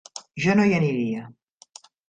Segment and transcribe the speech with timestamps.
[0.45, 1.29] Jo no hi aniria.